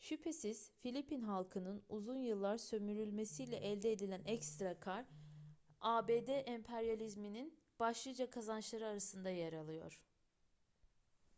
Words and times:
şüphesiz 0.00 0.72
filipin 0.80 1.20
halkının 1.20 1.82
uzun 1.88 2.16
yıllar 2.16 2.58
sömürülmesiyle 2.58 3.56
elde 3.56 3.92
edilen 3.92 4.22
ekstra 4.24 4.80
kâr 4.80 5.04
abd 5.80 6.28
emperyalizminin 6.46 7.58
başlıca 7.78 8.30
kazançları 8.30 8.86
arasında 8.86 9.30
yer 9.30 9.52
alıyor 9.52 10.00